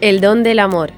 El 0.00 0.22
don 0.22 0.42
del 0.42 0.60
amor. 0.60 0.92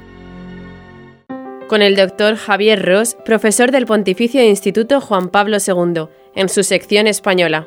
Con 1.67 1.83
el 1.83 1.97
doctor 1.97 2.37
Javier 2.37 2.81
Ross, 2.81 3.17
profesor 3.25 3.73
del 3.73 3.85
Pontificio 3.85 4.41
Instituto 4.45 5.01
Juan 5.01 5.29
Pablo 5.29 5.57
II, 5.57 6.07
en 6.37 6.49
su 6.49 6.63
sección 6.63 7.09
española. 7.09 7.67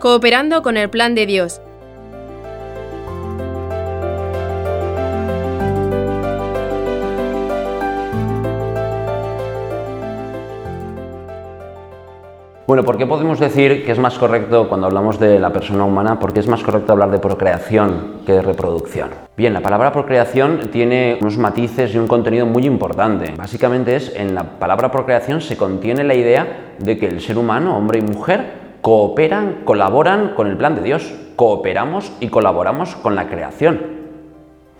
Cooperando 0.00 0.60
con 0.60 0.76
el 0.76 0.90
plan 0.90 1.14
de 1.14 1.24
Dios, 1.24 1.62
Bueno, 12.66 12.82
¿por 12.82 12.96
qué 12.96 13.06
podemos 13.06 13.38
decir 13.38 13.84
que 13.84 13.92
es 13.92 13.98
más 13.98 14.18
correcto 14.18 14.70
cuando 14.70 14.86
hablamos 14.86 15.20
de 15.20 15.38
la 15.38 15.50
persona 15.50 15.84
humana? 15.84 16.18
Porque 16.18 16.40
es 16.40 16.48
más 16.48 16.62
correcto 16.62 16.92
hablar 16.92 17.10
de 17.10 17.18
procreación 17.18 18.22
que 18.24 18.32
de 18.32 18.40
reproducción. 18.40 19.10
Bien, 19.36 19.52
la 19.52 19.60
palabra 19.60 19.92
procreación 19.92 20.70
tiene 20.72 21.18
unos 21.20 21.36
matices 21.36 21.94
y 21.94 21.98
un 21.98 22.06
contenido 22.06 22.46
muy 22.46 22.64
importante. 22.64 23.34
Básicamente 23.36 23.96
es, 23.96 24.16
en 24.16 24.34
la 24.34 24.44
palabra 24.44 24.90
procreación 24.90 25.42
se 25.42 25.58
contiene 25.58 26.04
la 26.04 26.14
idea 26.14 26.76
de 26.78 26.96
que 26.96 27.06
el 27.06 27.20
ser 27.20 27.36
humano, 27.36 27.76
hombre 27.76 27.98
y 27.98 28.02
mujer, 28.02 28.78
cooperan, 28.80 29.56
colaboran 29.66 30.32
con 30.34 30.46
el 30.46 30.56
plan 30.56 30.74
de 30.74 30.80
Dios. 30.80 31.12
Cooperamos 31.36 32.12
y 32.20 32.28
colaboramos 32.28 32.96
con 32.96 33.14
la 33.14 33.26
creación. 33.26 33.78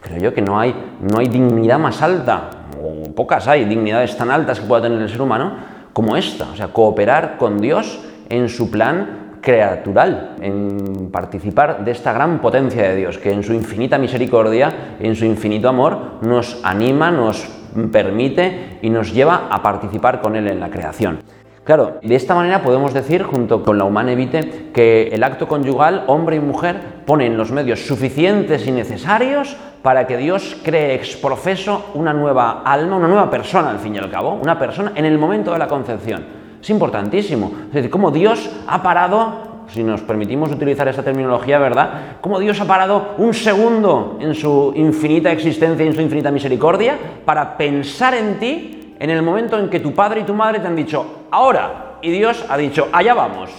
Creo 0.01 0.21
yo 0.21 0.33
que 0.33 0.41
no 0.41 0.59
hay, 0.59 0.75
no 1.03 1.19
hay 1.19 1.29
dignidad 1.29 1.79
más 1.79 2.01
alta, 2.01 2.49
o 2.83 3.13
pocas 3.13 3.47
hay 3.47 3.67
dignidades 3.67 4.17
tan 4.17 4.31
altas 4.31 4.61
que 4.61 4.67
pueda 4.67 4.81
tener 4.81 5.03
el 5.03 5.09
ser 5.11 5.21
humano, 5.21 5.74
como 5.95 6.17
esta, 6.17 6.51
o 6.51 6.57
sea, 6.57 6.69
cooperar 6.69 7.39
con 7.39 7.59
Dios 7.59 8.01
en 8.29 8.51
su 8.51 8.71
plan 8.71 9.39
creatural, 9.41 10.37
en 10.41 11.11
participar 11.11 11.85
de 11.85 11.93
esta 11.93 12.13
gran 12.13 12.41
potencia 12.41 12.83
de 12.83 12.97
Dios, 12.97 13.19
que 13.19 13.31
en 13.31 13.43
su 13.43 13.55
infinita 13.55 13.97
misericordia, 13.97 14.97
en 14.99 15.15
su 15.15 15.25
infinito 15.25 15.69
amor, 15.69 16.19
nos 16.23 16.61
anima, 16.65 17.11
nos 17.11 17.47
permite 17.93 18.79
y 18.83 18.91
nos 18.91 19.13
lleva 19.13 19.49
a 19.51 19.63
participar 19.63 20.21
con 20.21 20.35
Él 20.37 20.49
en 20.49 20.61
la 20.61 20.71
creación. 20.71 21.21
Claro, 21.65 21.99
de 22.03 22.15
esta 22.15 22.35
manera 22.35 22.63
podemos 22.63 22.93
decir, 22.93 23.23
junto 23.23 23.63
con 23.63 23.79
la 23.79 23.85
humana 23.85 24.13
evite, 24.13 24.71
que 24.75 25.09
el 25.09 25.25
acto 25.25 25.49
conyugal, 25.49 26.05
hombre 26.09 26.37
y 26.37 26.41
mujer, 26.41 26.77
ponen 27.07 27.39
los 27.39 27.53
medios 27.53 27.87
suficientes 27.87 28.67
y 28.67 28.71
necesarios 28.71 29.57
para 29.81 30.07
que 30.07 30.19
Dios 30.19 30.59
cree 30.63 30.95
ex 30.95 31.17
profeso 31.17 31.87
una 31.95 32.13
nueva 32.13 32.63
alma, 32.67 32.97
una 32.97 33.09
nueva 33.09 33.31
persona 33.31 33.71
al 33.71 33.79
fin 33.79 33.95
y 33.95 33.99
al 33.99 34.11
cabo, 34.11 34.35
una 34.35 34.59
persona 34.59 34.93
en 34.95 35.07
el 35.07 35.17
momento 35.17 35.55
de 35.55 35.59
la 35.59 35.67
concepción. 35.67 36.27
Es 36.61 36.69
importantísimo. 36.69 37.51
Es 37.69 37.73
decir, 37.73 37.91
cómo 37.91 38.11
Dios 38.11 38.51
ha 38.67 38.83
parado 38.83 39.55
si 39.69 39.83
nos 39.83 40.03
permitimos 40.03 40.53
utilizar 40.53 40.87
esta 40.89 41.03
terminología, 41.03 41.59
¿verdad? 41.59 42.19
Cómo 42.21 42.41
Dios 42.41 42.61
ha 42.61 42.67
parado 42.67 43.15
un 43.17 43.33
segundo 43.33 44.19
en 44.21 44.35
su 44.35 44.75
infinita 44.77 45.33
existencia 45.33 45.87
en 45.87 45.95
su 45.95 46.03
infinita 46.03 46.31
misericordia 46.31 46.99
para 47.25 47.57
pensar 47.57 48.13
en 48.13 48.39
ti 48.39 48.84
en 48.99 49.11
el 49.11 49.23
momento 49.23 49.59
en 49.59 49.69
que 49.69 49.81
tu 49.81 49.93
padre 49.93 50.21
y 50.21 50.25
tu 50.25 50.35
madre 50.35 50.61
te 50.61 50.67
han 50.67 50.77
dicho, 50.77 51.27
ahora, 51.31 51.97
y 52.03 52.11
Dios 52.11 52.45
ha 52.49 52.57
dicho, 52.57 52.89
allá 52.93 53.15
vamos. 53.15 53.51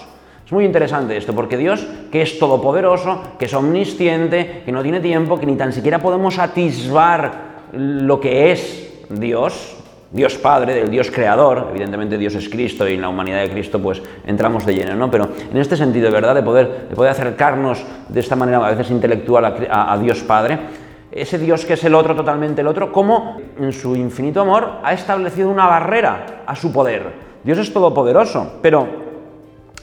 Es 0.46 0.52
muy 0.52 0.64
interesante 0.64 1.18
esto, 1.18 1.34
porque 1.34 1.58
Dios, 1.58 1.86
que 2.12 2.22
es 2.22 2.38
todopoderoso, 2.38 3.22
que 3.40 3.46
es 3.46 3.54
omnisciente, 3.54 4.62
que 4.64 4.72
no 4.72 4.84
tiene 4.84 5.00
tiempo, 5.00 5.40
que 5.40 5.48
ni 5.48 5.56
tan 5.56 5.74
siquiera 5.74 6.00
podemos 6.00 6.38
atisbar 6.38 7.32
lo 7.74 8.20
que 8.20 8.52
es 8.52 9.06
Dios, 9.10 9.76
Dios 10.12 10.38
Padre, 10.38 10.76
del 10.76 10.92
Dios 10.92 11.10
Creador, 11.10 11.70
evidentemente 11.72 12.18
Dios 12.18 12.36
es 12.36 12.48
Cristo 12.48 12.88
y 12.88 12.94
en 12.94 13.02
la 13.02 13.10
humanidad 13.10 13.42
de 13.42 13.50
Cristo 13.50 13.82
pues 13.82 14.02
entramos 14.26 14.66
de 14.66 14.76
lleno, 14.76 14.96
¿no? 14.96 15.10
Pero 15.10 15.30
en 15.52 15.58
este 15.58 15.76
sentido, 15.76 16.12
verdad, 16.12 16.36
de 16.36 16.44
poder, 16.44 16.88
de 16.90 16.96
poder 16.96 17.12
acercarnos 17.12 17.84
de 18.08 18.20
esta 18.20 18.36
manera 18.36 18.66
a 18.66 18.70
veces 18.70 18.92
intelectual 18.92 19.68
a 19.70 19.98
Dios 19.98 20.22
Padre, 20.22 20.60
ese 21.12 21.38
Dios 21.38 21.66
que 21.66 21.74
es 21.74 21.84
el 21.84 21.96
otro, 21.96 22.16
totalmente 22.16 22.62
el 22.62 22.68
otro, 22.68 22.92
cómo 22.92 23.38
en 23.60 23.72
su 23.72 23.96
infinito 23.96 24.42
amor 24.42 24.80
ha 24.84 24.94
establecido 24.94 25.50
una 25.50 25.68
barrera 25.68 26.44
a 26.46 26.56
su 26.56 26.72
poder. 26.72 27.14
Dios 27.44 27.58
es 27.60 27.72
todopoderoso, 27.72 28.60
pero 28.62 28.88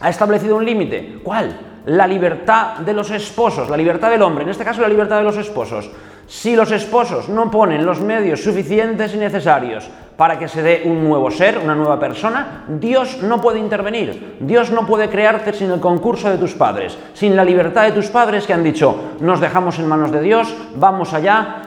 ha 0.01 0.11
establecido 0.11 0.57
un 0.57 0.65
límite. 0.65 1.21
¿Cuál? 1.23 1.59
La 1.87 2.07
libertad 2.07 2.79
de 2.79 2.93
los 2.93 3.11
esposos, 3.11 3.71
la 3.71 3.77
libertad 3.77 4.11
del 4.11 4.23
hombre, 4.23 4.45
en 4.45 4.51
este 4.51 4.65
caso 4.65 4.83
la 4.83 4.89
libertad 4.89 5.19
de 5.19 5.25
los 5.25 5.37
esposos. 5.37 5.91
Si 6.27 6.57
los 6.57 6.71
esposos 6.71 7.29
no 7.29 7.51
ponen 7.51 7.85
los 7.85 8.01
medios 8.01 8.43
suficientes 8.43 9.15
y 9.15 9.19
necesarios 9.19 9.89
para 10.23 10.39
que 10.39 10.47
se 10.47 10.63
dé 10.63 10.83
un 10.85 11.03
nuevo 11.03 11.33
ser, 11.33 11.59
una 11.59 11.75
nueva 11.75 11.99
persona, 11.99 12.63
Dios 12.69 13.25
no 13.25 13.41
puede 13.41 13.59
intervenir. 13.59 14.37
Dios 14.39 14.71
no 14.71 14.87
puede 14.87 15.09
crearte 15.09 15.53
sin 15.53 15.69
el 15.73 15.81
concurso 15.81 16.31
de 16.31 16.39
tus 16.39 16.55
padres, 16.55 16.97
sin 17.13 17.35
la 17.35 17.45
libertad 17.45 17.87
de 17.87 17.91
tus 17.91 18.07
padres 18.07 18.47
que 18.47 18.53
han 18.53 18.63
dicho, 18.63 19.15
nos 19.19 19.41
dejamos 19.41 19.81
en 19.81 19.89
manos 19.89 20.13
de 20.13 20.23
Dios, 20.23 20.57
vamos 20.77 21.13
allá, 21.13 21.63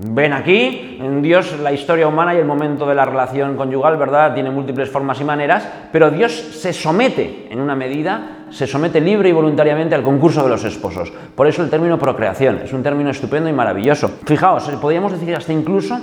Ven 0.00 0.32
aquí, 0.32 0.96
en 1.00 1.20
Dios 1.22 1.58
la 1.60 1.72
historia 1.72 2.06
humana 2.06 2.32
y 2.32 2.38
el 2.38 2.44
momento 2.44 2.86
de 2.86 2.94
la 2.94 3.04
relación 3.04 3.56
conyugal, 3.56 3.96
¿verdad? 3.96 4.32
Tiene 4.32 4.48
múltiples 4.48 4.88
formas 4.88 5.20
y 5.20 5.24
maneras, 5.24 5.68
pero 5.90 6.10
Dios 6.10 6.32
se 6.32 6.72
somete 6.72 7.48
en 7.50 7.60
una 7.60 7.74
medida, 7.74 8.46
se 8.48 8.68
somete 8.68 9.00
libre 9.00 9.28
y 9.28 9.32
voluntariamente 9.32 9.96
al 9.96 10.02
concurso 10.04 10.44
de 10.44 10.50
los 10.50 10.64
esposos. 10.64 11.12
Por 11.34 11.48
eso 11.48 11.64
el 11.64 11.68
término 11.68 11.98
procreación 11.98 12.60
es 12.64 12.72
un 12.72 12.84
término 12.84 13.10
estupendo 13.10 13.50
y 13.50 13.52
maravilloso. 13.52 14.08
Fijaos, 14.24 14.70
podríamos 14.80 15.12
decir 15.12 15.34
hasta 15.34 15.52
incluso 15.52 15.98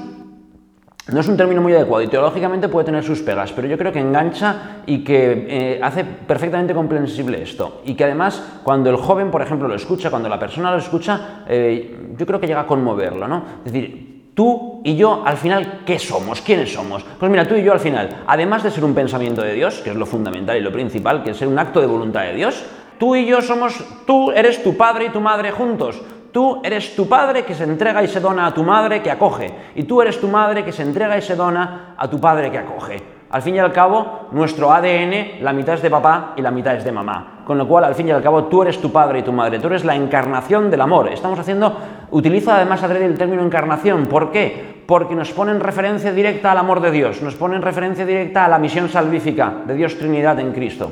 no 1.12 1.20
es 1.20 1.28
un 1.28 1.38
término 1.38 1.62
muy 1.62 1.74
adecuado 1.74 2.04
y 2.04 2.08
teológicamente 2.08 2.68
puede 2.68 2.86
tener 2.86 3.04
sus 3.04 3.22
pegas, 3.22 3.52
pero 3.52 3.68
yo 3.68 3.78
creo 3.78 3.92
que 3.92 4.00
engancha 4.00 4.78
y 4.88 5.04
que 5.04 5.46
eh, 5.48 5.80
hace 5.82 6.04
perfectamente 6.04 6.74
comprensible 6.74 7.44
esto. 7.44 7.82
Y 7.86 7.94
que 7.94 8.06
además, 8.06 8.42
cuando 8.64 8.90
el 8.90 8.96
joven, 8.96 9.30
por 9.30 9.44
ejemplo, 9.44 9.68
lo 9.68 9.76
escucha, 9.76 10.10
cuando 10.10 10.30
la 10.30 10.40
persona 10.40 10.72
lo 10.72 10.78
escucha, 10.78 11.44
eh, 11.48 12.14
yo 12.18 12.26
creo 12.26 12.40
que 12.40 12.48
llega 12.48 12.62
a 12.62 12.68
conmoverlo, 12.68 13.28
¿no? 13.28 13.44
Es 13.64 13.72
decir, 13.72 14.32
tú 14.34 14.82
y 14.84 14.96
yo, 14.96 15.22
al 15.24 15.38
final, 15.38 15.82
¿qué 15.86 16.00
somos? 16.00 16.42
¿Quiénes 16.42 16.74
somos? 16.74 17.04
Pues 17.20 17.30
mira, 17.30 17.48
tú 17.48 17.54
y 17.54 17.64
yo, 17.64 17.72
al 17.72 17.80
final, 17.80 18.24
además 18.26 18.64
de 18.64 18.72
ser 18.72 18.84
un 18.84 18.96
pensamiento 18.96 19.44
de 19.44 19.54
Dios, 19.54 19.82
que 19.84 19.92
es 19.92 19.96
lo 19.96 20.08
fundamental 20.08 20.58
y 20.58 20.62
lo 20.62 20.72
principal, 20.72 21.24
que 21.24 21.32
es 21.32 21.38
ser 21.38 21.48
un 21.48 21.60
acto 21.60 21.82
de 21.82 21.88
voluntad 21.88 22.24
de 22.24 22.34
Dios, 22.34 22.66
tú 22.98 23.16
y 23.16 23.28
yo 23.28 23.44
somos, 23.44 23.76
tú 24.08 24.32
eres 24.32 24.64
tu 24.64 24.76
padre 24.76 25.06
y 25.06 25.10
tu 25.10 25.22
madre 25.22 25.52
juntos. 25.52 26.02
Tú 26.36 26.60
eres 26.62 26.98
tu 26.98 27.08
padre 27.08 27.46
que 27.46 27.56
se 27.56 27.64
entrega 27.64 28.04
y 28.04 28.10
se 28.10 28.20
dona 28.20 28.48
a 28.48 28.54
tu 28.54 28.62
madre 28.62 29.02
que 29.02 29.10
acoge. 29.10 29.50
Y 29.74 29.84
tú 29.84 30.02
eres 30.02 30.20
tu 30.20 30.28
madre 30.28 30.66
que 30.66 30.74
se 30.74 30.82
entrega 30.84 31.18
y 31.18 31.22
se 31.22 31.34
dona 31.34 31.96
a 31.98 32.10
tu 32.10 32.20
padre 32.20 32.52
que 32.52 32.58
acoge. 32.58 33.02
Al 33.30 33.42
fin 33.42 33.56
y 33.56 33.60
al 33.60 33.72
cabo, 33.72 34.28
nuestro 34.34 34.70
ADN, 34.70 35.42
la 35.42 35.54
mitad 35.54 35.76
es 35.76 35.82
de 35.82 35.90
papá 35.90 36.34
y 36.36 36.42
la 36.42 36.52
mitad 36.52 36.76
es 36.76 36.84
de 36.84 36.92
mamá. 36.92 37.44
Con 37.46 37.58
lo 37.58 37.66
cual, 37.66 37.86
al 37.86 37.96
fin 37.96 38.10
y 38.10 38.12
al 38.12 38.22
cabo, 38.22 38.44
tú 38.48 38.64
eres 38.64 38.82
tu 38.82 38.92
padre 38.92 39.20
y 39.20 39.22
tu 39.22 39.32
madre. 39.32 39.60
Tú 39.60 39.68
eres 39.68 39.86
la 39.86 39.96
encarnación 39.96 40.70
del 40.70 40.82
amor. 40.82 41.08
Estamos 41.08 41.40
haciendo, 41.40 41.74
utilizo 42.12 42.52
además 42.52 42.84
el 42.84 43.18
término 43.18 43.42
encarnación. 43.42 44.06
¿Por 44.08 44.30
qué? 44.30 44.84
Porque 44.86 45.16
nos 45.16 45.32
pone 45.32 45.54
en 45.54 45.62
referencia 45.62 46.12
directa 46.12 46.52
al 46.52 46.58
amor 46.58 46.82
de 46.82 46.92
Dios. 46.92 47.22
Nos 47.22 47.36
pone 47.36 47.56
en 47.56 47.62
referencia 47.62 48.06
directa 48.06 48.44
a 48.44 48.50
la 48.50 48.60
misión 48.60 48.90
salvífica 48.90 49.54
de 49.66 49.74
Dios 49.74 49.98
Trinidad 49.98 50.38
en 50.42 50.52
Cristo. 50.52 50.92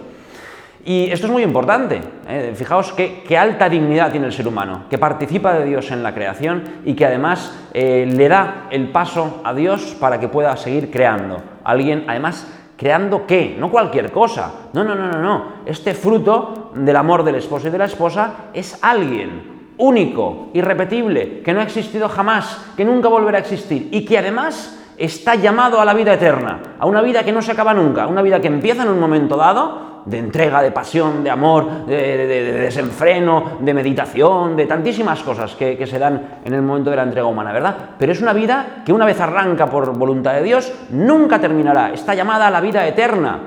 Y 0.85 1.09
esto 1.11 1.27
es 1.27 1.31
muy 1.31 1.43
importante. 1.43 2.01
¿eh? 2.27 2.53
Fijaos 2.55 2.91
qué, 2.93 3.37
alta 3.37 3.69
dignidad 3.69 4.11
tiene 4.11 4.27
el 4.27 4.33
ser 4.33 4.47
humano, 4.47 4.83
que 4.89 4.97
participa 4.97 5.53
de 5.53 5.65
Dios 5.65 5.91
en 5.91 6.03
la 6.03 6.13
creación 6.13 6.63
y 6.83 6.93
que 6.93 7.05
además 7.05 7.57
eh, 7.73 8.05
le 8.09 8.27
da 8.27 8.67
el 8.69 8.89
paso 8.89 9.41
a 9.43 9.53
Dios 9.53 9.95
para 9.99 10.19
que 10.19 10.27
pueda 10.27 10.55
seguir 10.57 10.91
creando. 10.91 11.41
Alguien, 11.63 12.03
además, 12.07 12.47
creando 12.75 13.25
qué? 13.25 13.55
No 13.57 13.71
cualquier 13.71 14.11
cosa. 14.11 14.51
No, 14.73 14.83
no, 14.83 14.93
no, 14.93 15.09
no, 15.09 15.21
no. 15.21 15.45
Este 15.65 15.93
fruto 15.93 16.71
del 16.75 16.95
amor 16.95 17.23
del 17.23 17.35
esposo 17.35 17.69
y 17.69 17.71
de 17.71 17.77
la 17.77 17.85
esposa 17.85 18.33
es 18.53 18.77
alguien 18.81 19.53
único, 19.77 20.49
irrepetible, 20.53 21.41
que 21.41 21.53
no 21.53 21.61
ha 21.61 21.63
existido 21.63 22.09
jamás, 22.09 22.73
que 22.75 22.85
nunca 22.85 23.07
volverá 23.07 23.37
a 23.37 23.41
existir 23.41 23.87
y 23.91 24.05
que 24.05 24.17
además 24.17 24.79
está 24.97 25.35
llamado 25.35 25.81
a 25.81 25.85
la 25.85 25.93
vida 25.93 26.13
eterna, 26.13 26.59
a 26.77 26.85
una 26.85 27.01
vida 27.01 27.23
que 27.23 27.31
no 27.31 27.41
se 27.41 27.51
acaba 27.51 27.73
nunca, 27.73 28.05
una 28.05 28.21
vida 28.21 28.39
que 28.39 28.47
empieza 28.47 28.83
en 28.83 28.89
un 28.89 28.99
momento 28.99 29.35
dado 29.35 29.92
de 30.05 30.17
entrega, 30.17 30.61
de 30.61 30.71
pasión, 30.71 31.23
de 31.23 31.29
amor, 31.29 31.85
de, 31.85 32.27
desenfreno, 32.61 33.57
de 33.59 33.73
meditación, 33.73 34.55
de 34.55 34.65
tantísimas 34.65 35.21
cosas 35.23 35.55
que, 35.55 35.77
que, 35.77 35.87
se 35.87 35.99
dan 35.99 36.39
en 36.43 36.53
el 36.53 36.61
momento 36.61 36.89
de 36.89 36.95
la 36.97 37.03
entrega 37.03 37.27
humana, 37.27 37.51
¿verdad? 37.51 37.75
Pero 37.97 38.11
es 38.11 38.21
una 38.21 38.33
vida 38.33 38.83
que 38.85 38.93
una 38.93 39.05
vez 39.05 39.19
arranca 39.19 39.67
por 39.67 39.97
voluntad 39.97 40.33
de 40.33 40.43
Dios, 40.43 40.73
nunca 40.89 41.39
terminará. 41.39 41.91
Está 41.93 42.13
llamada 42.13 42.47
a 42.47 42.51
la 42.51 42.61
vida 42.61 42.87
eterna. 42.87 43.39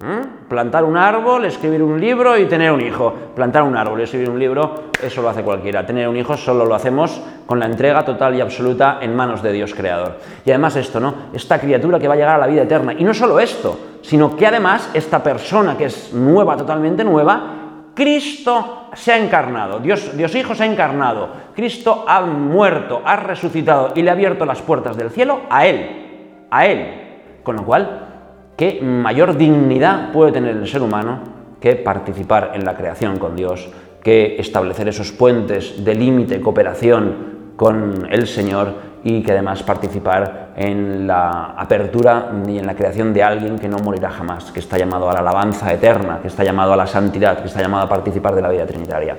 ¿Mm? 0.00 0.31
Plantar 0.52 0.84
un 0.84 0.98
árbol, 0.98 1.46
escribir 1.46 1.82
un 1.82 1.98
libro 1.98 2.36
y 2.36 2.44
tener 2.44 2.70
un 2.72 2.82
hijo. 2.82 3.10
Plantar 3.34 3.62
un 3.62 3.74
árbol, 3.74 4.02
escribir 4.02 4.28
un 4.28 4.38
libro, 4.38 4.74
eso 5.02 5.22
lo 5.22 5.30
hace 5.30 5.42
cualquiera. 5.42 5.86
Tener 5.86 6.06
un 6.06 6.14
hijo 6.18 6.36
solo 6.36 6.66
lo 6.66 6.74
hacemos 6.74 7.22
con 7.46 7.58
la 7.58 7.64
entrega 7.64 8.04
total 8.04 8.34
y 8.34 8.42
absoluta 8.42 8.98
en 9.00 9.16
manos 9.16 9.42
de 9.42 9.50
Dios 9.50 9.74
Creador. 9.74 10.18
Y 10.44 10.50
además 10.50 10.76
esto, 10.76 11.00
¿no? 11.00 11.14
Esta 11.32 11.58
criatura 11.58 11.98
que 11.98 12.06
va 12.06 12.12
a 12.12 12.16
llegar 12.18 12.36
a 12.36 12.38
la 12.38 12.46
vida 12.48 12.64
eterna. 12.64 12.92
Y 12.92 13.02
no 13.02 13.14
solo 13.14 13.40
esto, 13.40 13.78
sino 14.02 14.36
que 14.36 14.46
además 14.46 14.90
esta 14.92 15.22
persona 15.22 15.74
que 15.74 15.86
es 15.86 16.12
nueva, 16.12 16.54
totalmente 16.54 17.02
nueva, 17.02 17.86
Cristo 17.94 18.88
se 18.92 19.10
ha 19.12 19.16
encarnado, 19.16 19.78
Dios, 19.78 20.14
Dios 20.14 20.34
Hijo 20.34 20.54
se 20.54 20.64
ha 20.64 20.66
encarnado, 20.66 21.30
Cristo 21.56 22.04
ha 22.06 22.20
muerto, 22.20 23.00
ha 23.06 23.16
resucitado 23.16 23.92
y 23.94 24.02
le 24.02 24.10
ha 24.10 24.12
abierto 24.12 24.44
las 24.44 24.60
puertas 24.60 24.98
del 24.98 25.08
cielo 25.08 25.40
a 25.48 25.64
Él, 25.64 26.44
a 26.50 26.66
Él. 26.66 26.98
Con 27.42 27.56
lo 27.56 27.64
cual, 27.64 28.11
¿qué 28.56 28.80
mayor 28.82 29.36
dignidad 29.36 30.12
puede 30.12 30.32
tener 30.32 30.56
el 30.56 30.66
ser 30.66 30.82
humano 30.82 31.20
que 31.60 31.76
participar 31.76 32.52
en 32.54 32.64
la 32.64 32.74
creación 32.76 33.18
con 33.18 33.36
Dios 33.36 33.70
que 34.02 34.36
establecer 34.38 34.88
esos 34.88 35.12
puentes 35.12 35.84
de 35.84 35.94
límite, 35.94 36.40
cooperación 36.40 37.52
con 37.56 38.08
el 38.10 38.26
Señor 38.26 38.74
y 39.04 39.22
que 39.22 39.32
además 39.32 39.62
participar 39.62 40.52
en 40.56 41.06
la 41.06 41.54
apertura 41.56 42.30
y 42.46 42.58
en 42.58 42.66
la 42.66 42.74
creación 42.74 43.12
de 43.12 43.22
alguien 43.22 43.58
que 43.58 43.68
no 43.68 43.78
morirá 43.78 44.10
jamás, 44.10 44.50
que 44.50 44.60
está 44.60 44.76
llamado 44.76 45.08
a 45.08 45.14
la 45.14 45.20
alabanza 45.20 45.72
eterna, 45.72 46.18
que 46.20 46.28
está 46.28 46.44
llamado 46.44 46.72
a 46.72 46.76
la 46.76 46.86
santidad, 46.86 47.38
que 47.40 47.46
está 47.46 47.60
llamado 47.60 47.84
a 47.84 47.88
participar 47.88 48.34
de 48.34 48.42
la 48.42 48.48
vida 48.48 48.66
trinitaria. 48.66 49.16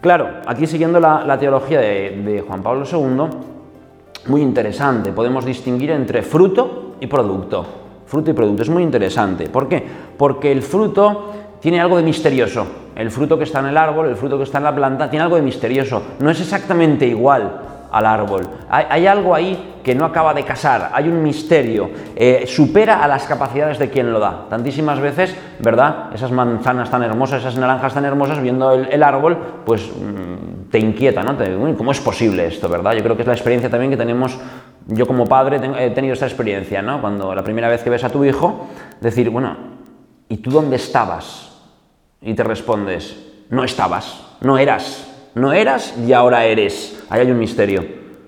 Claro, 0.00 0.28
aquí 0.46 0.66
siguiendo 0.66 1.00
la, 1.00 1.36
teología 1.38 1.80
de, 1.80 2.22
de 2.24 2.40
Juan 2.40 2.62
Pablo 2.62 2.84
II, 2.90 4.28
muy 4.28 4.42
interesante, 4.42 5.12
podemos 5.12 5.44
distinguir 5.44 5.90
entre 5.90 6.22
fruto 6.22 6.96
y 7.00 7.06
producto. 7.08 7.87
Fruto 8.08 8.30
y 8.30 8.34
producto, 8.34 8.62
es 8.62 8.70
muy 8.70 8.82
interesante. 8.82 9.50
¿Por 9.50 9.68
qué? 9.68 9.84
Porque 10.16 10.50
el 10.50 10.62
fruto 10.62 11.32
tiene 11.60 11.78
algo 11.78 11.98
de 11.98 12.02
misterioso. 12.02 12.66
El 12.96 13.10
fruto 13.10 13.36
que 13.36 13.44
está 13.44 13.60
en 13.60 13.66
el 13.66 13.76
árbol, 13.76 14.08
el 14.08 14.16
fruto 14.16 14.38
que 14.38 14.44
está 14.44 14.58
en 14.58 14.64
la 14.64 14.74
planta, 14.74 15.10
tiene 15.10 15.24
algo 15.24 15.36
de 15.36 15.42
misterioso. 15.42 16.02
No 16.20 16.30
es 16.30 16.40
exactamente 16.40 17.06
igual 17.06 17.52
al 17.90 18.06
árbol. 18.06 18.42
Hay, 18.70 19.06
algo 19.06 19.34
ahí 19.34 19.80
que 19.82 19.94
no 19.94 20.04
acaba 20.04 20.34
de 20.34 20.42
casar, 20.42 20.90
hay 20.92 21.08
un 21.08 21.22
misterio, 21.22 21.90
eh, 22.16 22.44
supera 22.46 23.02
a 23.02 23.08
las 23.08 23.26
capacidades 23.26 23.78
de 23.78 23.88
quien 23.88 24.12
lo 24.12 24.20
da. 24.20 24.46
Tantísimas 24.48 25.00
veces, 25.00 25.34
¿verdad? 25.60 26.10
Esas 26.14 26.30
manzanas 26.30 26.90
tan 26.90 27.02
hermosas, 27.02 27.40
esas 27.40 27.56
naranjas 27.56 27.94
tan 27.94 28.04
hermosas, 28.04 28.40
viendo 28.40 28.72
el, 28.72 29.02
árbol, 29.02 29.38
pues 29.64 29.86
mm, 29.86 30.70
te 30.70 30.78
inquieta, 30.78 31.22
¿no? 31.22 31.36
¿Cómo 31.76 31.92
es 31.92 32.00
posible 32.00 32.46
esto, 32.46 32.68
verdad? 32.68 32.92
Yo 32.92 33.02
creo 33.02 33.16
que 33.16 33.22
es 33.22 33.28
la 33.28 33.34
experiencia 33.34 33.70
también 33.70 33.90
que 33.90 33.96
tenemos, 33.96 34.38
yo 34.88 35.06
como 35.06 35.26
padre 35.26 35.60
he 35.78 35.90
tenido 35.90 36.14
esta 36.14 36.26
experiencia, 36.26 36.80
¿no? 36.82 37.00
Cuando 37.00 37.34
la 37.34 37.44
primera 37.44 37.68
vez 37.68 37.82
que 37.82 37.90
ves 37.90 38.04
a 38.04 38.10
tu 38.10 38.24
hijo, 38.24 38.68
decir, 39.00 39.28
bueno, 39.30 39.56
¿y 40.28 40.38
tú 40.38 40.50
dónde 40.50 40.76
estabas? 40.76 41.60
Y 42.22 42.34
te 42.34 42.42
respondes, 42.42 43.16
no 43.50 43.64
estabas, 43.64 44.36
no 44.40 44.58
eras, 44.58 45.30
no 45.34 45.52
eras 45.52 45.94
y 45.98 46.12
ahora 46.12 46.46
eres. 46.46 47.04
Ahí 47.10 47.20
hay 47.20 47.30
un 47.30 47.38
misterio. 47.38 47.84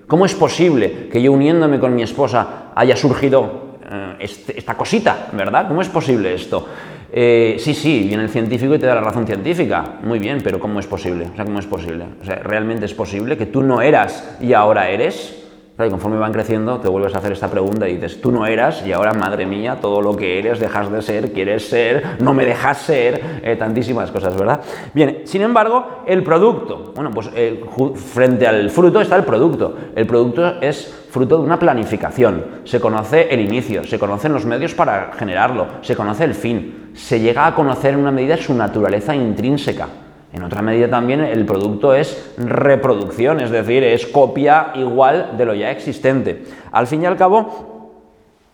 ¿Cómo 0.07 0.25
es 0.25 0.35
posible 0.35 1.09
que 1.11 1.21
yo 1.21 1.31
uniéndome 1.31 1.79
con 1.79 1.95
mi 1.95 2.03
esposa 2.03 2.71
haya 2.75 2.95
surgido 2.95 3.77
eh, 3.89 4.15
este, 4.19 4.57
esta 4.57 4.75
cosita, 4.75 5.29
verdad? 5.33 5.67
¿Cómo 5.67 5.81
es 5.81 5.89
posible 5.89 6.33
esto? 6.33 6.67
Eh, 7.11 7.57
sí, 7.59 7.73
sí, 7.73 8.05
viene 8.07 8.23
el 8.23 8.29
científico 8.29 8.75
y 8.75 8.79
te 8.79 8.85
da 8.85 8.95
la 8.95 9.01
razón 9.01 9.25
científica. 9.25 9.99
Muy 10.03 10.19
bien, 10.19 10.41
pero 10.43 10.59
¿cómo 10.59 10.79
es 10.79 10.85
posible? 10.85 11.27
O 11.33 11.35
sea, 11.35 11.43
¿cómo 11.43 11.59
es 11.59 11.65
posible? 11.65 12.05
O 12.21 12.25
sea, 12.25 12.35
¿realmente 12.35 12.85
es 12.85 12.93
posible 12.93 13.35
que 13.35 13.47
tú 13.47 13.63
no 13.63 13.81
eras 13.81 14.37
y 14.39 14.53
ahora 14.53 14.89
eres? 14.89 15.40
Y 15.79 15.89
conforme 15.89 16.17
van 16.17 16.31
creciendo, 16.31 16.79
te 16.79 16.87
vuelves 16.87 17.15
a 17.15 17.19
hacer 17.19 17.31
esta 17.31 17.49
pregunta 17.49 17.87
y 17.87 17.95
dices, 17.95 18.21
tú 18.21 18.31
no 18.31 18.45
eras 18.45 18.85
y 18.85 18.91
ahora, 18.91 19.13
madre 19.13 19.45
mía, 19.45 19.77
todo 19.81 20.01
lo 20.01 20.15
que 20.15 20.37
eres, 20.37 20.59
dejas 20.59 20.91
de 20.91 21.01
ser, 21.01 21.31
quieres 21.31 21.67
ser, 21.67 22.17
no 22.19 22.33
me 22.33 22.45
dejas 22.45 22.77
ser, 22.77 23.39
eh, 23.41 23.55
tantísimas 23.55 24.11
cosas, 24.11 24.37
¿verdad? 24.37 24.61
Bien, 24.93 25.21
sin 25.25 25.41
embargo, 25.41 26.03
el 26.05 26.23
producto, 26.23 26.91
bueno, 26.95 27.09
pues 27.11 27.29
eh, 27.33 27.63
frente 27.95 28.45
al 28.45 28.69
fruto 28.69 29.01
está 29.01 29.15
el 29.15 29.23
producto. 29.23 29.75
El 29.95 30.05
producto 30.05 30.61
es 30.61 31.05
fruto 31.09 31.37
de 31.37 31.43
una 31.43 31.57
planificación. 31.57 32.61
Se 32.63 32.79
conoce 32.79 33.33
el 33.33 33.39
inicio, 33.39 33.83
se 33.83 33.97
conocen 33.97 34.33
los 34.33 34.45
medios 34.45 34.73
para 34.73 35.11
generarlo, 35.13 35.67
se 35.81 35.95
conoce 35.95 36.25
el 36.25 36.35
fin, 36.35 36.91
se 36.93 37.19
llega 37.19 37.47
a 37.47 37.55
conocer 37.55 37.93
en 37.93 38.01
una 38.01 38.11
medida 38.11 38.37
su 38.37 38.53
naturaleza 38.53 39.15
intrínseca. 39.15 39.87
En 40.33 40.43
otra 40.43 40.61
medida 40.61 40.89
también 40.89 41.21
el 41.21 41.45
producto 41.45 41.93
es 41.93 42.33
reproducción, 42.37 43.41
es 43.41 43.51
decir, 43.51 43.83
es 43.83 44.07
copia 44.07 44.71
igual 44.75 45.31
de 45.37 45.45
lo 45.45 45.53
ya 45.53 45.71
existente. 45.71 46.43
Al 46.71 46.87
fin 46.87 47.03
y 47.03 47.05
al 47.05 47.17
cabo, 47.17 47.91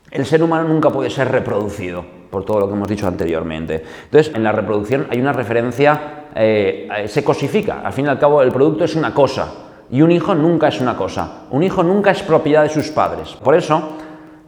el 0.09 0.25
ser 0.25 0.41
humano 0.41 0.67
nunca 0.67 0.89
puede 0.89 1.09
ser 1.09 1.31
reproducido, 1.31 2.03
por 2.31 2.45
todo 2.45 2.61
lo 2.61 2.67
que 2.67 2.73
hemos 2.73 2.87
dicho 2.87 3.07
anteriormente. 3.07 3.83
Entonces, 4.05 4.33
en 4.33 4.43
la 4.43 4.51
reproducción 4.51 5.07
hay 5.11 5.19
una 5.19 5.33
referencia, 5.33 6.25
eh, 6.33 7.05
se 7.07 7.23
cosifica. 7.23 7.81
Al 7.81 7.93
fin 7.93 8.05
y 8.05 8.09
al 8.09 8.17
cabo, 8.17 8.41
el 8.41 8.51
producto 8.51 8.83
es 8.83 8.95
una 8.95 9.13
cosa 9.13 9.53
y 9.91 10.01
un 10.01 10.11
hijo 10.11 10.33
nunca 10.33 10.69
es 10.69 10.81
una 10.81 10.97
cosa. 10.97 11.43
Un 11.51 11.63
hijo 11.63 11.83
nunca 11.83 12.11
es 12.11 12.23
propiedad 12.23 12.63
de 12.63 12.69
sus 12.69 12.89
padres. 12.89 13.35
Por 13.43 13.55
eso, 13.55 13.97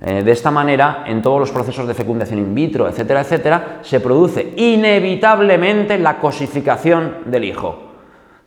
eh, 0.02 0.24
de 0.24 0.32
esta 0.32 0.50
manera, 0.50 1.04
en 1.06 1.22
todos 1.22 1.40
los 1.40 1.52
procesos 1.52 1.88
de 1.88 1.94
fecundación 1.94 2.40
in 2.40 2.56
vitro, 2.56 2.88
etcétera, 2.88 3.22
etcétera, 3.22 3.80
se 3.82 4.00
produce 4.00 4.54
inevitablemente 4.56 5.98
la 5.98 6.18
cosificación 6.18 7.18
del 7.26 7.44
hijo. 7.44 7.90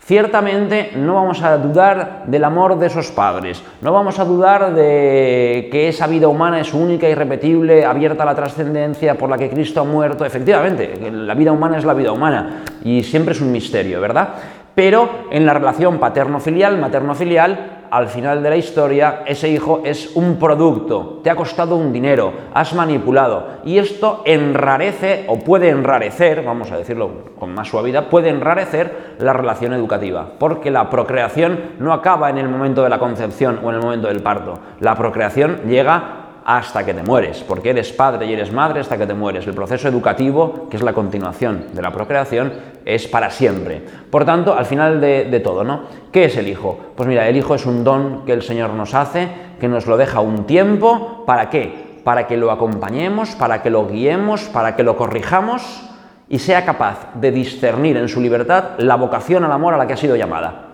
Ciertamente 0.05 0.91
no 0.97 1.15
vamos 1.15 1.43
a 1.43 1.57
dudar 1.59 2.25
del 2.27 2.43
amor 2.43 2.77
de 2.77 2.89
esos 2.89 3.13
padres, 3.13 3.63
no 3.83 3.93
vamos 3.93 4.19
a 4.19 4.25
dudar 4.25 4.75
de 4.75 5.69
que 5.71 5.89
esa 5.89 6.09
vida 6.09 6.27
humana 6.27 6.59
es 6.59 6.75
única, 6.75 7.09
irrepetible, 7.09 7.85
abierta 7.85 8.25
a 8.25 8.27
la 8.27 8.35
trascendencia 8.35 9.15
por 9.17 9.31
la 9.31 9.39
que 9.39 9.49
Cristo 9.49 9.81
ha 9.81 9.85
muerto. 9.85 10.25
Efectivamente, 10.25 11.09
la 11.13 11.35
vida 11.35 11.53
humana 11.53 11.79
es 11.79 11.85
la 11.85 11.95
vida 11.95 12.11
humana 12.11 12.65
y 12.83 13.05
siempre 13.05 13.33
es 13.33 13.41
un 13.41 13.53
misterio, 13.53 14.01
¿verdad? 14.01 14.31
Pero 14.75 15.27
en 15.31 15.47
la 15.47 15.55
relación 15.55 15.99
paterno-filial, 15.99 16.79
materno-filial, 16.79 17.72
al 17.93 18.09
final 18.09 18.43
de 18.43 18.49
la 18.49 18.57
historia 18.57 19.23
ese 19.27 19.51
hijo 19.51 19.83
es 19.85 20.17
un 20.17 20.39
producto, 20.39 21.21
te 21.23 21.29
ha 21.29 21.37
costado 21.37 21.77
un 21.77 21.93
dinero, 21.93 22.33
has 22.55 22.73
manipulado. 22.73 23.61
Y 23.65 23.77
esto 23.77 24.23
enrarece 24.25 25.27
o 25.29 25.39
puede 25.39 25.69
enrarecer, 25.69 26.43
vamos 26.43 26.73
a 26.73 26.79
decirlo 26.79 27.11
con 27.39 27.55
más 27.55 27.69
suavidad, 27.69 28.09
puede 28.09 28.31
enrarecer 28.31 29.17
la 29.19 29.35
relación 29.35 29.75
educativa, 29.75 30.27
porque 30.39 30.71
la 30.71 30.89
procreación 30.89 31.73
no 31.81 31.93
acaba 31.93 32.31
en 32.31 32.39
el 32.39 32.49
momento 32.49 32.83
de 32.83 32.89
la 32.89 32.99
concepción 32.99 33.61
o 33.63 33.69
en 33.69 33.77
el 33.77 33.83
momento 33.83 34.09
del 34.09 34.23
parto, 34.23 34.59
la 34.81 34.95
procreación 34.95 35.61
llega 35.69 36.22
hasta 36.45 36.85
que 36.85 36.95
te 36.95 37.03
mueres, 37.03 37.45
porque 37.47 37.71
eres 37.71 37.93
padre 37.93 38.27
y 38.27 38.33
eres 38.33 38.53
madre 38.53 38.81
hasta 38.81 38.99
que 38.99 39.07
te 39.07 39.15
mueres. 39.15 39.47
El 39.47 39.55
proceso 39.55 39.89
educativo, 39.89 40.69
que 40.71 40.77
es 40.77 40.83
la 40.83 40.93
continuación 40.93 41.67
de 41.73 41.83
la 41.83 41.93
procreación, 41.93 42.53
es 42.85 43.07
para 43.07 43.31
siempre. 43.31 43.83
Por 44.11 44.25
tanto, 44.25 44.55
al 44.55 44.67
final 44.67 45.01
de, 45.01 45.41
todo, 45.43 45.65
¿no? 45.65 45.83
¿Qué 46.11 46.27
es 46.27 46.37
el 46.37 46.49
hijo? 46.49 46.79
Pues 46.97 47.09
mira, 47.09 47.29
el 47.29 47.37
hijo 47.37 47.55
es 47.55 47.67
un 47.67 47.85
don 47.85 48.25
que 48.25 48.33
el 48.33 48.43
Señor 48.43 48.71
nos 48.71 48.95
hace, 48.95 49.29
que 49.61 49.69
nos 49.69 49.87
lo 49.87 49.97
deja 49.97 50.21
un 50.21 50.45
tiempo, 50.45 51.25
¿para 51.27 51.51
qué? 51.51 52.01
Para 52.05 52.27
que 52.27 52.37
lo 52.37 52.51
acompañemos, 52.51 53.37
para 53.37 53.63
que 53.63 53.71
lo 53.71 53.87
guiemos, 53.87 54.45
para 54.45 54.75
que 54.75 54.83
lo 54.83 54.97
corrijamos 54.97 55.89
y 56.29 56.39
sea 56.39 56.65
capaz 56.65 57.15
de 57.15 57.31
discernir 57.31 57.97
en 57.97 58.09
su 58.09 58.21
libertad 58.21 58.71
la 58.79 58.97
vocación 58.97 59.45
al 59.45 59.53
amor 59.53 59.75
a 59.75 59.77
la 59.77 59.87
que 59.87 59.93
ha 59.93 59.99
sido 59.99 60.17
llamada. 60.17 60.72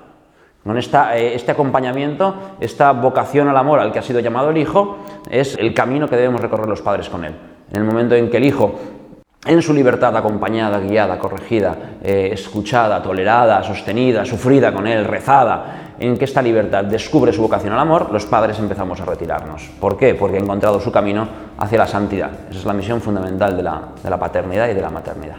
Con 0.69 0.77
eh, 0.77 1.33
este 1.35 1.53
acompañamiento, 1.53 2.35
esta 2.61 2.93
vocación 2.93 3.49
al 3.49 3.57
amor 3.57 3.81
al 3.81 3.91
que 3.91 4.01
ha 4.01 4.03
sido 4.03 4.21
llamado 4.21 4.51
el 4.51 4.59
Hijo, 4.59 4.99
es 5.31 5.57
el 5.59 5.73
camino 5.73 6.07
que 6.11 6.17
debemos 6.17 6.43
recorrer 6.43 6.69
los 6.69 6.83
padres 6.83 7.09
con 7.09 7.25
Él. 7.25 7.35
En 7.73 7.81
el 7.81 7.85
momento 7.85 8.15
en 8.15 8.29
que 8.29 8.37
el 8.37 8.45
Hijo, 8.45 8.75
en 9.47 9.63
su 9.63 9.73
libertad 9.73 10.15
acompañada, 10.15 10.79
guiada, 10.79 11.19
corregida, 11.19 11.75
eh, 12.03 12.29
escuchada, 12.35 13.03
tolerada, 13.03 13.63
sostenida, 13.63 14.27
sufrida 14.27 14.71
con 14.71 14.87
Él, 14.87 15.07
rezada, 15.07 15.95
en 15.99 16.19
que 16.19 16.27
esta 16.27 16.43
libertad 16.43 16.85
descubre 16.85 17.33
su 17.33 17.41
vocación 17.41 17.73
al 17.73 17.81
amor, 17.81 18.13
los 18.13 18.27
padres 18.27 18.59
empezamos 18.59 19.01
a 19.01 19.07
retirarnos. 19.07 19.71
¿Por 19.81 19.97
qué? 19.97 20.15
Porque 20.17 20.37
ha 20.37 20.41
encontrado 20.41 20.81
su 20.81 20.93
camino 20.93 21.27
hacia 21.57 21.79
la 21.79 21.87
santidad. 21.87 22.31
Esa 22.51 22.59
es 22.59 22.67
la 22.67 22.75
misión 22.75 23.01
fundamental 23.01 23.57
de 23.57 23.63
la 23.63 24.19
paternidad 24.19 24.69
y 24.69 24.75
de 24.75 24.83
la 24.83 24.91
maternidad. 24.91 25.37